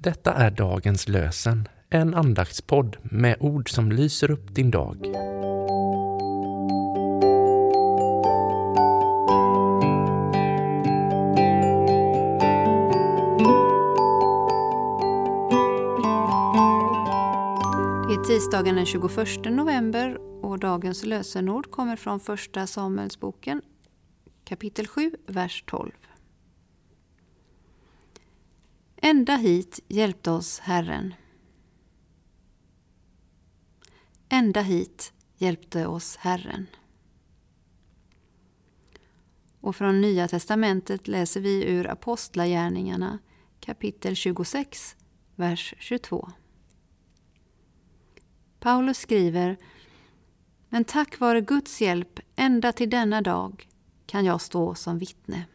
[0.00, 4.96] Detta är dagens lösen, en andaktspodd med ord som lyser upp din dag.
[18.08, 19.08] Det är tisdagen den 21
[19.44, 23.62] november och dagens lösenord kommer från Första Samuelsboken
[24.44, 25.90] kapitel 7, vers 12.
[29.08, 31.14] Ända hit hjälpte oss Herren.
[34.28, 36.66] Ända hit hjälpte oss Herren.
[39.60, 43.18] Och från Nya testamentet läser vi ur Apostlagärningarna
[43.60, 44.96] kapitel 26,
[45.36, 46.30] vers 22.
[48.60, 49.56] Paulus skriver
[50.68, 53.68] Men tack vare Guds hjälp ända till denna dag
[54.06, 55.46] kan jag stå som vittne.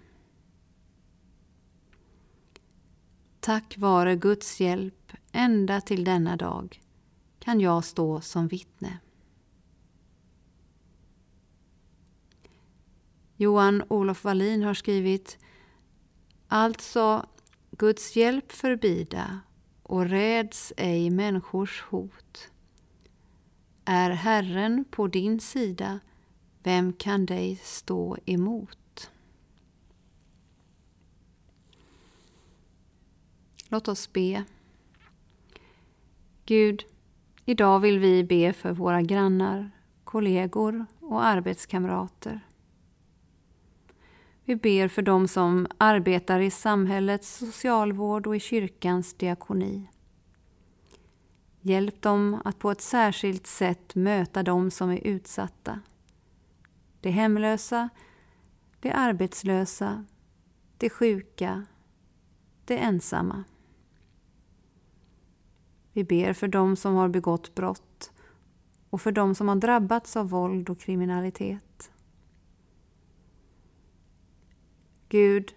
[3.46, 6.82] Tack vare Guds hjälp ända till denna dag
[7.40, 9.00] kan jag stå som vittne.
[13.36, 15.38] Johan Olof Wallin har skrivit
[16.48, 17.26] Alltså
[17.72, 19.40] Guds hjälp förbida
[19.84, 22.50] och räds ej människors hot.
[23.86, 26.00] Är Herren på din sida,
[26.64, 28.83] vem kan dig stå emot?
[33.74, 34.44] Låt oss be.
[36.46, 36.86] Gud,
[37.46, 39.72] idag vill vi be för våra grannar,
[40.04, 42.48] kollegor och arbetskamrater.
[44.46, 49.90] Vi ber för dem som arbetar i samhällets socialvård och i kyrkans diakoni.
[51.62, 55.80] Hjälp dem att på ett särskilt sätt möta dem som är utsatta.
[57.02, 57.90] De hemlösa,
[58.80, 60.06] de arbetslösa,
[60.78, 61.66] de sjuka,
[62.66, 63.44] de ensamma.
[65.94, 68.12] Vi ber för dem som har begått brott
[68.90, 71.92] och för dem som har drabbats av våld och kriminalitet.
[75.10, 75.54] Gud,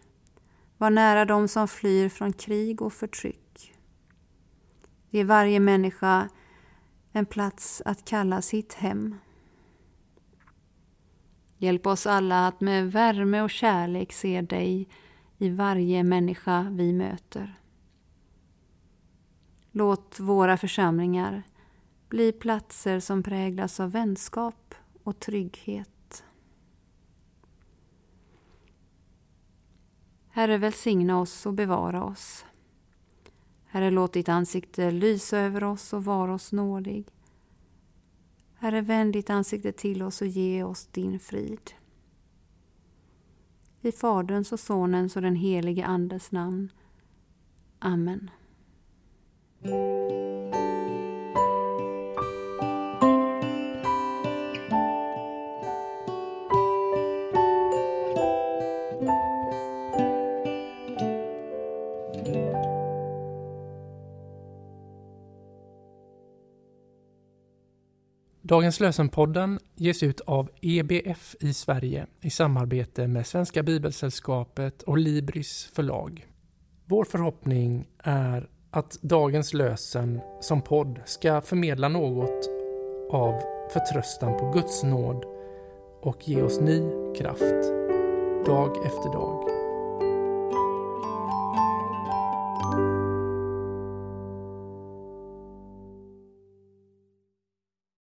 [0.78, 3.74] var nära dem som flyr från krig och förtryck.
[5.10, 6.28] Ge varje människa
[7.12, 9.14] en plats att kalla sitt hem.
[11.58, 14.88] Hjälp oss alla att med värme och kärlek se dig
[15.38, 17.54] i varje människa vi möter.
[19.76, 21.42] Låt våra församlingar
[22.09, 26.25] bli platser som präglas av vänskap och trygghet.
[30.28, 32.44] Herre, välsigna oss och bevara oss.
[33.65, 37.06] Herre, låt ditt ansikte lysa över oss och vara oss nådig.
[38.54, 41.70] Herre, vänd ditt ansikte till oss och ge oss din frid.
[43.81, 46.72] I Faderns och Sonens och den helige Andes namn.
[47.78, 48.31] Amen.
[68.48, 75.70] Dagens lösenpodden ges ut av EBF i Sverige i samarbete med Svenska Bibelsällskapet och Libris
[75.74, 76.26] förlag.
[76.84, 82.48] Vår förhoppning är att dagens lösen som podd ska förmedla något
[83.10, 83.41] av
[83.72, 85.25] förtröstan på Guds nåd
[86.03, 86.81] och ge oss ny
[87.16, 87.72] kraft
[88.47, 89.55] dag efter dag.